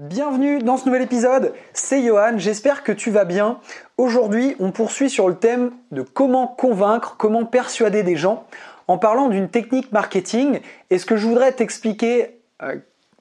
[0.00, 3.60] Bienvenue dans ce nouvel épisode, c'est Johan, j'espère que tu vas bien.
[3.96, 8.44] Aujourd'hui, on poursuit sur le thème de comment convaincre, comment persuader des gens
[8.88, 10.58] en parlant d'une technique marketing.
[10.90, 12.74] Et ce que je voudrais t'expliquer euh,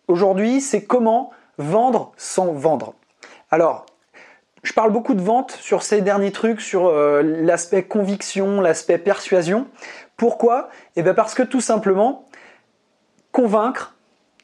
[0.07, 2.96] aujourd'hui, c'est comment vendre sans vendre.
[3.51, 3.85] Alors,
[4.63, 9.67] je parle beaucoup de vente sur ces derniers trucs, sur euh, l'aspect conviction, l'aspect persuasion.
[10.17, 10.69] Pourquoi?
[10.96, 12.26] Eh bien parce que tout simplement,
[13.31, 13.94] convaincre,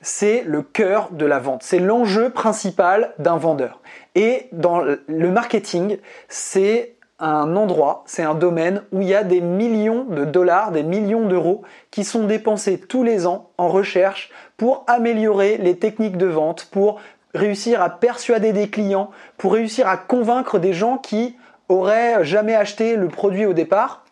[0.02, 3.81] c'est le cœur de la vente, c'est l'enjeu principal d'un vendeur.
[4.16, 9.41] Et dans le marketing, c'est un endroit, c'est un domaine où il y a des
[9.41, 14.85] millions de dollars, des millions d'euros qui sont dépensés tous les ans en recherche pour
[14.88, 17.02] améliorer les techniques de vente, pour
[17.34, 21.38] réussir à persuader des clients, pour réussir à convaincre des gens qui
[21.68, 24.05] auraient jamais acheté le produit au départ.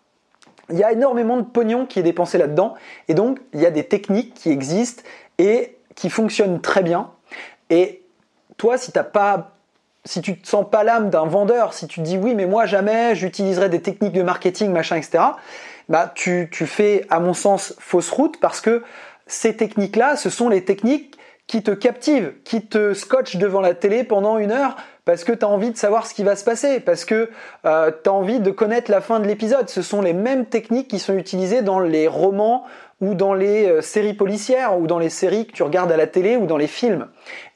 [0.70, 2.76] Il y a énormément de pognon qui est dépensé là-dedans
[3.08, 5.04] et donc il y a des techniques qui existent
[5.38, 7.10] et qui fonctionne très bien.
[7.70, 8.04] Et
[8.56, 9.58] toi, si t'as pas,
[10.06, 12.66] si tu te sens pas l'âme d'un vendeur, si tu te dis oui, mais moi
[12.66, 15.24] jamais j'utiliserai des techniques de marketing, machin, etc.
[15.90, 18.84] Bah, tu, fais, à mon sens, fausse route parce que
[19.26, 24.04] ces techniques-là, ce sont les techniques qui te captivent, qui te scotchent devant la télé
[24.04, 24.76] pendant une heure
[25.08, 27.30] parce que tu as envie de savoir ce qui va se passer, parce que
[27.66, 29.70] euh, tu as envie de connaître la fin de l'épisode.
[29.70, 32.66] Ce sont les mêmes techniques qui sont utilisées dans les romans
[33.02, 36.08] ou dans les euh, séries policières ou dans les séries que tu regardes à la
[36.08, 37.08] télé ou dans les films.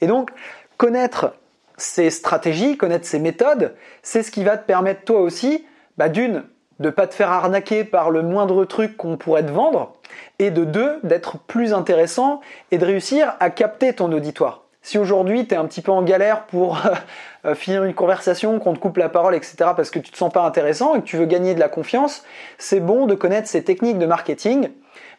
[0.02, 0.32] Et donc,
[0.78, 1.34] connaître
[1.78, 5.66] ces stratégies, connaître ces méthodes, c'est ce qui va te permettre toi aussi,
[5.98, 6.44] bah, d'une,
[6.80, 9.94] de pas te faire arnaquer par le moindre truc qu'on pourrait te vendre,
[10.40, 14.64] et de deux, d'être plus intéressant et de réussir à capter ton auditoire.
[14.84, 16.80] Si aujourd'hui tu es un petit peu en galère pour
[17.46, 20.34] euh, finir une conversation, qu'on te coupe la parole, etc., parce que tu te sens
[20.34, 22.24] pas intéressant et que tu veux gagner de la confiance,
[22.58, 24.70] c'est bon de connaître ces techniques de marketing,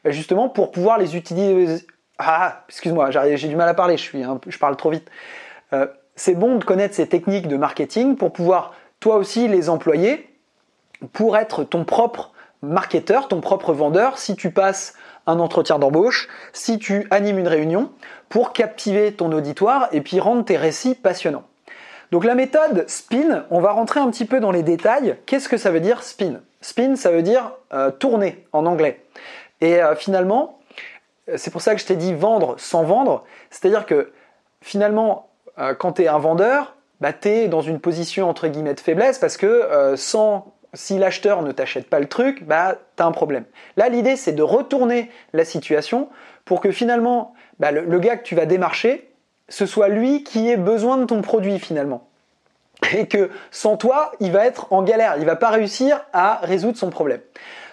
[0.04, 1.84] justement pour pouvoir les utiliser.
[2.18, 5.08] Ah, excuse-moi, j'ai du mal à parler, je, suis je parle trop vite.
[5.72, 10.28] Euh, c'est bon de connaître ces techniques de marketing pour pouvoir toi aussi les employer
[11.12, 14.94] pour être ton propre marketeur, ton propre vendeur, si tu passes
[15.26, 17.90] un entretien d'embauche, si tu animes une réunion,
[18.28, 21.44] pour captiver ton auditoire et puis rendre tes récits passionnants.
[22.12, 25.16] Donc la méthode spin, on va rentrer un petit peu dans les détails.
[25.26, 26.40] Qu'est-ce que ça veut dire spin?
[26.60, 29.00] Spin, ça veut dire euh, tourner en anglais.
[29.62, 30.58] Et euh, finalement,
[31.36, 33.24] c'est pour ça que je t'ai dit vendre sans vendre.
[33.48, 34.12] C'est-à-dire que
[34.60, 38.74] finalement, euh, quand tu es un vendeur, bah, tu es dans une position entre guillemets
[38.74, 43.12] de faiblesse parce que sans si l'acheteur ne t'achète pas le truc, bah as un
[43.12, 43.44] problème.
[43.76, 46.08] Là, l'idée c'est de retourner la situation
[46.44, 49.08] pour que finalement bah, le, gars que tu vas démarcher,
[49.48, 52.08] ce soit lui qui ait besoin de ton produit finalement.
[52.92, 56.76] Et que sans toi, il va être en galère, il va pas réussir à résoudre
[56.76, 57.20] son problème.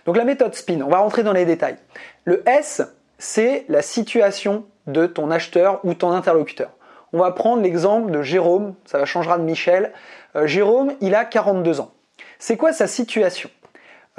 [0.06, 1.78] Donc la méthode SPIN, on va rentrer dans les détails.
[2.26, 2.82] Le S,
[3.18, 6.72] c'est la situation de ton acheteur ou ton interlocuteur.
[7.14, 9.94] On va prendre l'exemple de Jérôme, ça changera de Michel.
[10.36, 11.92] Euh, Jérôme, il a 42 ans.
[12.38, 13.50] C'est quoi sa situation?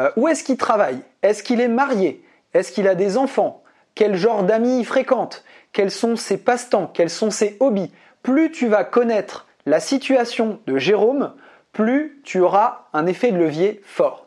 [0.00, 1.00] Euh, Où est-ce qu'il travaille?
[1.22, 2.24] Est-ce qu'il est marié?
[2.52, 3.62] Est-ce qu'il a des enfants?
[3.94, 5.44] Quel genre d'amis il fréquente?
[5.72, 6.90] Quels sont ses passe-temps?
[6.92, 7.92] Quels sont ses hobbies?
[8.22, 11.32] Plus tu vas connaître la situation de Jérôme,
[11.72, 14.26] plus tu auras un effet de levier fort.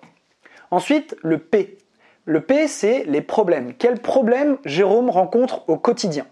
[0.74, 1.78] Ensuite, le P.
[2.26, 3.76] Le P, c'est les problèmes.
[3.76, 6.26] Quels problèmes Jérôme rencontre au quotidien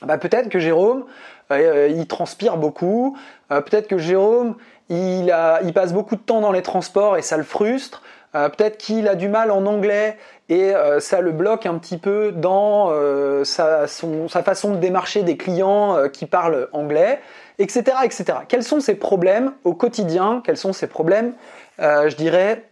[0.00, 1.04] bah, Peut-être que Jérôme,
[1.52, 3.18] euh, il transpire beaucoup.
[3.52, 4.54] Euh, peut-être que Jérôme,
[4.88, 5.30] il,
[5.74, 8.02] passe beaucoup de temps dans les transports et ça le frustre.
[8.34, 10.16] Euh, peut-être qu'il a du mal en anglais
[10.48, 16.08] et ça le bloque un petit peu dans euh, sa, façon de démarcher des clients
[16.10, 17.20] qui parlent anglais,
[17.58, 18.24] etc., etc.
[18.48, 20.40] Quels sont ses problèmes au quotidien?
[20.42, 21.34] Quels sont ses problèmes,
[21.78, 22.64] je dirais,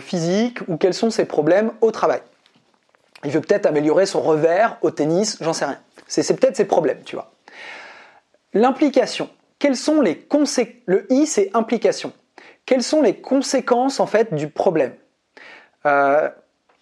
[0.00, 2.20] physiques ou quels sont ses problèmes au travail
[3.24, 5.78] Il veut peut-être améliorer son revers au tennis, j'en sais rien.
[6.06, 7.30] C'est peut-être ses problèmes, tu vois.
[8.54, 9.28] L'implication
[9.58, 12.12] quelles sont les conséquences Le I, c'est implication.
[12.64, 14.92] Quelles sont les conséquences en fait du problème?
[15.86, 16.28] Euh,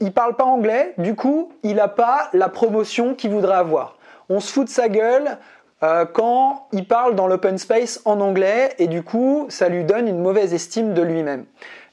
[0.01, 3.97] Il parle pas anglais, du coup, il n'a pas la promotion qu'il voudrait avoir.
[4.29, 5.39] On se fout de sa gueule
[5.83, 10.07] euh, quand il parle dans l'open space en anglais et du coup, ça lui donne
[10.07, 11.47] une mauvaise estime de lui-même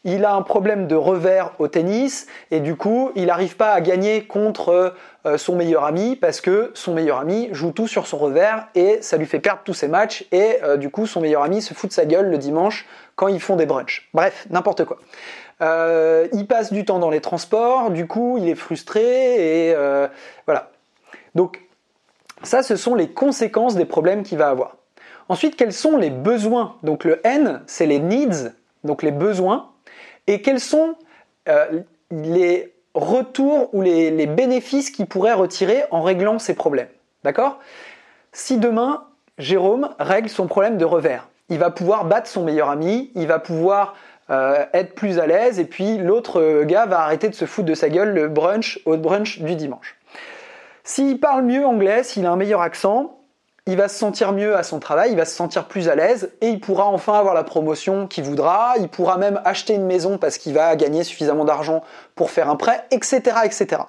[0.04, 3.82] il a un problème de revers au tennis et du coup il n'arrive pas à
[3.82, 4.94] gagner contre
[5.26, 9.02] euh, son meilleur ami parce que son meilleur ami joue tout sur son revers et
[9.02, 11.74] ça lui fait perdre tous ses matchs et euh, du coup son meilleur ami se
[11.74, 12.86] fout de sa gueule le dimanche
[13.16, 14.10] quand ils font des brunchs.
[14.14, 14.98] Bref, n'importe quoi.
[15.62, 19.76] Euh, il passe du temps dans les transports, du coup il est frustré et
[20.46, 20.72] voilà.
[21.36, 21.62] Donc
[22.42, 24.76] ça ce sont les conséquences des problèmes qu'il va avoir.
[25.30, 26.76] Ensuite, quels sont les besoins?
[26.84, 28.52] Donc le N, c'est les needs,
[28.84, 29.73] donc les besoins
[30.28, 30.96] et quels sont
[31.50, 31.82] euh,
[32.12, 36.90] les retours ou les, bénéfices qu'il pourrait retirer en réglant ces problèmes?
[37.24, 37.60] D'accord?
[38.32, 39.06] Si demain,
[39.38, 41.28] Jérôme règle son problème de revers.
[41.50, 43.96] Il va pouvoir battre son meilleur ami, il va pouvoir
[44.30, 47.76] euh, être plus à l'aise, et puis l'autre gars va arrêter de se foutre de
[47.76, 49.98] sa gueule le brunch au brunch du dimanche.
[50.84, 53.18] S'il parle mieux anglais, s'il a un meilleur accent,
[53.66, 56.34] il va se sentir mieux à son travail, il va se sentir plus à l'aise
[56.42, 60.18] et il pourra enfin avoir la promotion qu'il voudra, il pourra même acheter une maison
[60.18, 61.82] parce qu'il va gagner suffisamment d'argent
[62.16, 63.84] pour faire un prêt, etc., etc.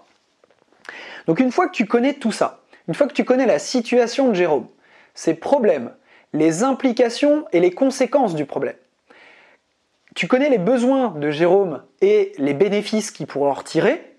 [1.27, 4.29] Donc une fois que tu connais tout ça, une fois que tu connais la situation
[4.29, 4.69] de Jérôme,
[5.15, 5.93] ses problèmes,
[6.33, 8.77] les implications et les conséquences du problème,
[10.15, 14.17] tu connais les besoins de Jérôme et les bénéfices qu'il pourra en retirer,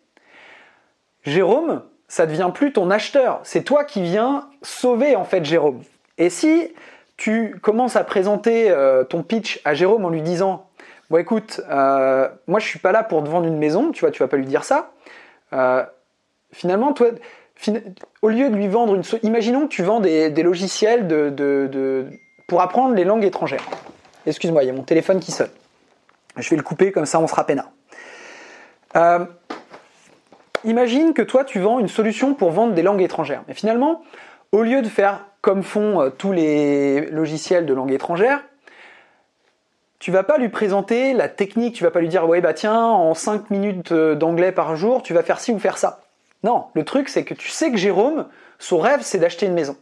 [1.24, 1.84] Jérôme,
[2.16, 5.82] ça devient plus ton acheteur, c'est toi qui viens sauver en fait Jérôme.
[6.18, 6.72] Et si
[7.18, 10.66] tu commences à présenter euh, ton pitch à Jérôme en lui disant
[11.10, 14.12] bon écoute, euh, moi je suis pas là pour te vendre une maison, tu vois,
[14.12, 14.92] tu vas pas lui dire ça.
[15.52, 15.84] Euh,
[16.54, 17.08] finalement, toi,
[18.22, 22.08] au lieu de lui vendre une, imaginons que tu vends des, logiciels de,
[22.48, 23.66] pour apprendre les langues étrangères.
[24.26, 25.52] Excuse-moi, il y a mon téléphone qui sonne.
[26.38, 27.72] Je vais le couper comme ça, on sera peinard.
[30.66, 33.44] Imagine que toi, tu vends une solution pour vendre des langues étrangères.
[33.48, 34.02] Mais finalement,
[34.52, 38.44] au lieu de faire comme font euh, tous les logiciels de langue étrangère,
[40.00, 42.84] tu vas pas lui présenter la technique, tu vas pas lui dire ouais bah tiens
[42.84, 46.02] en 5 minutes euh, d'anglais par jour tu vas faire ci ou faire ça.
[46.44, 48.26] Non, le truc c'est que tu sais que Jérôme,
[48.60, 49.78] son rêve c'est d'acheter une maison.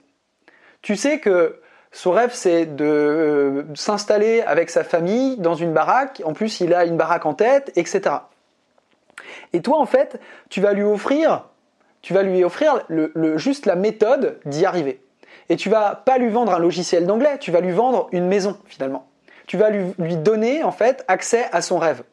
[0.82, 1.60] Tu sais que
[1.92, 6.74] son rêve c'est de euh, s'installer avec sa famille dans une baraque, en plus il
[6.74, 8.16] a une baraque en tête, etc.
[9.54, 10.20] Et toi, en fait,
[10.50, 11.50] tu vas lui offrir,
[12.02, 12.86] tu vas lui offrir
[13.36, 15.02] juste la méthode d'y arriver.
[15.50, 18.58] Et tu vas pas lui vendre un logiciel d'anglais, tu vas lui vendre une maison
[18.66, 19.08] finalement.
[19.48, 22.04] Tu vas lui, lui donner en fait accès à son rêve.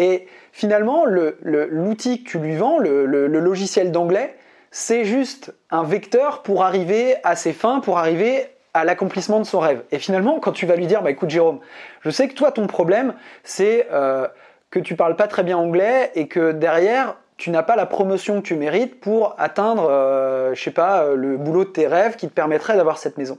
[0.00, 4.34] Et finalement, l'outil que tu lui vends, le, logiciel d'anglais,
[4.70, 9.58] c'est juste un vecteur pour arriver à ses fins, pour arriver à l'accomplissement de son
[9.58, 9.82] rêve.
[9.90, 11.60] Et finalement, quand tu vas lui dire, bah écoute Jérôme,
[12.00, 14.26] je sais que toi ton problème, c'est euh,
[14.70, 18.42] que tu parles pas très bien anglais et que derrière tu n'as pas la promotion
[18.42, 22.16] que tu mérites pour atteindre, euh, je sais pas, euh, le boulot de tes rêves
[22.16, 23.38] qui te permettrait d'avoir cette maison.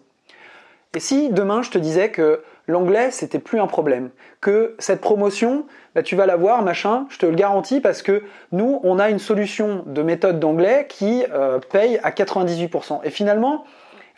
[0.95, 4.09] Et si demain je te disais que l'anglais c'était plus un problème,
[4.41, 8.81] que cette promotion, bah, tu vas l'avoir, machin, je te le garantis parce que nous
[8.83, 13.01] on a une solution de méthode d'anglais qui euh, paye à 98%.
[13.03, 13.65] Et finalement,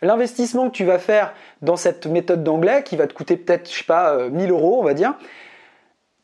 [0.00, 3.76] l'investissement que tu vas faire dans cette méthode d'anglais, qui va te coûter peut-être, je
[3.76, 5.14] sais pas, 1000 euros, on va dire,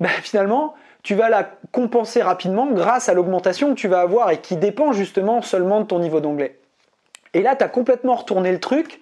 [0.00, 4.38] bah, finalement, tu vas la compenser rapidement grâce à l'augmentation que tu vas avoir et
[4.38, 6.58] qui dépend justement seulement de ton niveau d'anglais.
[7.32, 9.00] Et là, tu as complètement retourné le truc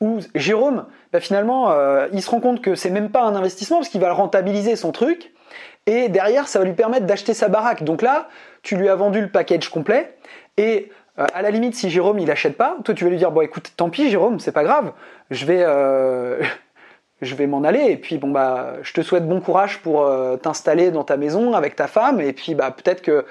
[0.00, 3.78] où Jérôme, bah, finalement, euh, il se rend compte que c'est même pas un investissement
[3.78, 5.32] parce qu'il va rentabiliser son truc
[5.86, 7.82] et derrière, ça va lui permettre d'acheter sa baraque.
[7.82, 8.28] Donc là,
[8.62, 10.16] tu lui as vendu le package complet
[10.56, 13.30] et euh, à la limite, si Jérôme il achète pas, toi tu vas lui dire
[13.30, 14.92] bon écoute, tant pis Jérôme, c'est pas grave,
[15.30, 16.42] je vais, euh,
[17.22, 17.86] je vais m'en aller.
[17.88, 21.54] Et puis bon bah je te souhaite bon courage pour euh, t'installer dans ta maison
[21.54, 22.20] avec ta femme.
[22.20, 23.24] Et puis bah peut-être que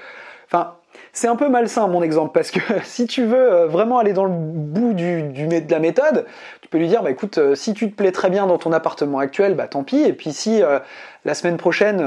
[0.47, 0.75] enfin
[1.13, 4.25] c'est un peu malsain mon exemple parce que si tu veux euh, vraiment aller dans
[4.25, 6.25] le bout du, du, de la méthode,
[6.61, 8.71] tu peux lui dire bah écoute euh, si tu te plais très bien dans ton
[8.71, 10.01] appartement actuel bah tant pis.
[10.01, 10.61] Et puis si
[11.25, 12.03] la semaine prochaine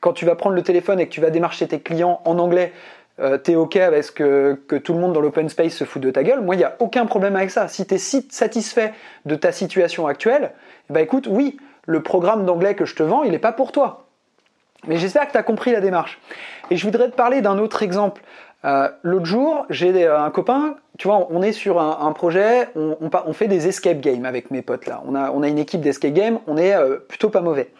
[0.00, 2.72] quand tu vas prendre le téléphone et que tu vas démarcher tes clients en anglais
[3.42, 6.10] t'es ok avec ce que, que tout le monde dans l'open space se fout de
[6.10, 7.68] ta gueule, moi il n'y a aucun problème avec ça.
[7.68, 8.94] Si tu es si satisfait
[9.26, 10.52] de ta situation actuelle,
[10.90, 11.56] bah écoute, oui,
[11.86, 14.06] le programme d'anglais que je te vends, il n'est pas pour toi.
[14.86, 16.20] Mais j'espère que tu as compris la démarche.
[16.70, 18.22] Et je voudrais te parler d'un autre exemple.
[18.64, 23.48] Euh, L'autre jour, j'ai un copain, tu vois, on est sur un, projet, on, fait
[23.48, 25.02] des escape games avec mes potes là.
[25.06, 27.72] On a, on a une équipe d'escape games, on est euh, plutôt pas mauvais.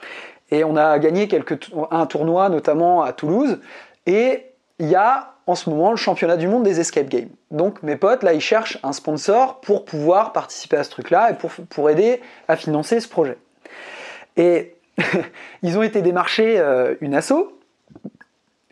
[0.50, 3.60] Et on a gagné quelques, un tournoi notamment à Toulouse.
[4.06, 4.46] Et
[4.78, 7.28] il y a en ce moment le championnat du monde des escape games.
[7.50, 11.34] Donc mes potes, là, ils cherchent un sponsor pour pouvoir participer à ce truc-là et
[11.34, 13.36] pour, aider à financer ce projet.
[14.36, 14.76] Et
[15.62, 17.52] ils ont été démarchés euh, une asso,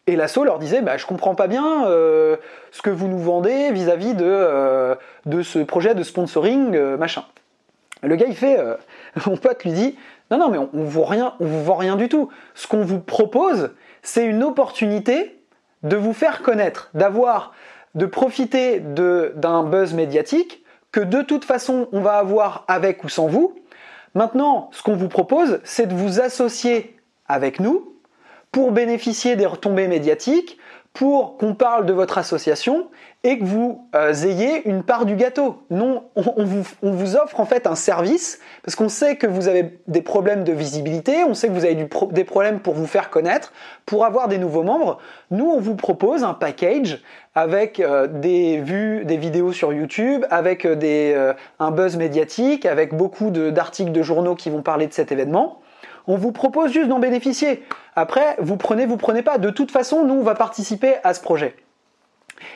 [0.06, 2.36] et l'asso leur disait bah, Je comprends pas bien euh,
[2.70, 4.94] ce que vous nous vendez vis-à-vis de, euh,
[5.42, 7.24] ce projet de sponsoring, machin.
[8.02, 8.58] Le gars, il fait
[9.26, 9.98] Mon pote lui dit
[10.30, 12.30] Non, non, mais on, on on vous vend rien du tout.
[12.54, 13.70] Ce qu'on vous propose,
[14.02, 15.37] c'est une opportunité
[15.82, 17.52] de vous faire connaître, d'avoir,
[17.94, 23.26] de profiter d'un buzz médiatique que de toute façon on va avoir avec ou sans
[23.26, 23.54] vous.
[24.14, 27.94] Maintenant, ce qu'on vous propose, c'est de vous associer avec nous
[28.50, 30.58] pour bénéficier des retombées médiatiques,
[30.98, 32.88] pour qu'on parle de votre association
[33.22, 35.62] et que vous euh, ayez une part du gâteau.
[35.70, 40.02] Non, on, vous, offre en fait un service parce qu'on sait que vous avez des
[40.02, 43.52] problèmes de visibilité, on sait que vous avez des problèmes pour vous faire connaître,
[43.86, 44.98] pour avoir des nouveaux membres.
[45.30, 47.00] Nous, on vous propose un package
[47.36, 53.30] avec euh, des vues, des vidéos sur YouTube, avec euh, un buzz médiatique, avec beaucoup
[53.30, 55.60] d'articles de journaux qui vont parler de cet événement.
[56.08, 57.62] On vous propose juste d'en bénéficier.
[57.98, 59.38] Après, vous prenez, vous prenez pas.
[59.38, 61.56] De toute façon, nous, on va participer à ce projet.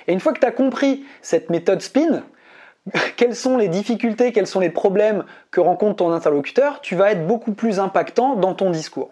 [0.06, 2.22] Et une fois que tu as compris cette méthode spin,
[3.16, 7.26] quelles sont les difficultés, quels sont les problèmes que rencontre ton interlocuteur, tu vas être
[7.26, 9.10] beaucoup plus impactant dans ton discours.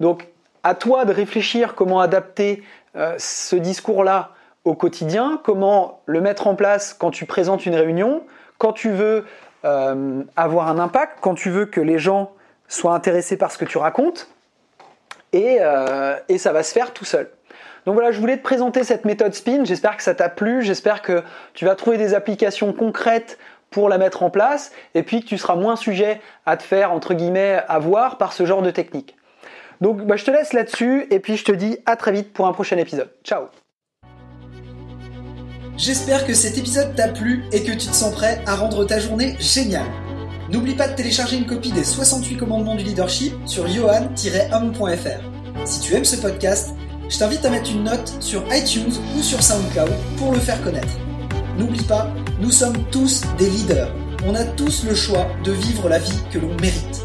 [0.00, 0.26] Donc,
[0.64, 2.64] à toi de réfléchir comment adapter
[2.96, 4.30] euh, ce discours-là
[4.64, 8.24] au quotidien, comment le mettre en place quand tu présentes une réunion,
[8.58, 9.24] quand tu veux
[9.64, 12.32] euh, avoir un impact, quand tu veux que les gens
[12.66, 14.28] sois intéressé par ce que tu racontes,
[15.34, 17.30] euh, et, ça va se faire tout seul.
[17.86, 21.02] Donc voilà, je voulais te présenter cette méthode SPIN, j'espère que ça t'a plu, j'espère
[21.02, 21.22] que
[21.54, 23.38] tu vas trouver des applications concrètes
[23.70, 26.92] pour la mettre en place, et puis que tu seras moins sujet à te faire,
[26.92, 29.16] entre guillemets, avoir par ce genre de technique.
[29.80, 32.46] Donc bah, je te laisse là-dessus, et puis je te dis à très vite pour
[32.46, 33.10] un prochain épisode.
[33.24, 33.44] Ciao
[35.76, 38.98] J'espère que cet épisode t'a plu et que tu te sens prêt à rendre ta
[38.98, 39.86] journée géniale.
[40.50, 45.66] N'oublie pas de télécharger une copie des 68 commandements du leadership sur johan-homme.fr.
[45.66, 46.70] Si tu aimes ce podcast,
[47.10, 50.96] je t'invite à mettre une note sur iTunes ou sur SoundCloud pour le faire connaître.
[51.58, 52.08] N'oublie pas,
[52.40, 53.92] nous sommes tous des leaders.
[54.26, 57.04] On a tous le choix de vivre la vie que l'on mérite.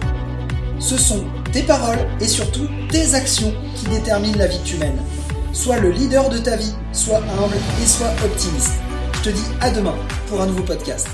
[0.80, 5.02] Ce sont tes paroles et surtout tes actions qui déterminent la vie que tu mènes.
[5.52, 8.76] Sois le leader de ta vie, sois humble et sois optimiste.
[9.16, 9.96] Je te dis à demain
[10.28, 11.08] pour un nouveau podcast.